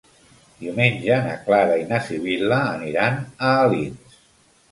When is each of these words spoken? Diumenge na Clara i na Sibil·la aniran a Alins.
Diumenge 0.61 1.17
na 1.25 1.33
Clara 1.49 1.75
i 1.81 1.85
na 1.91 1.99
Sibil·la 2.07 2.59
aniran 2.79 3.19
a 3.51 3.55
Alins. 3.67 4.17